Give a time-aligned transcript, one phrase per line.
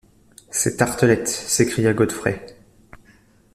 [0.49, 1.27] C’est Tartelett!
[1.27, 2.43] s’écria Godfrey.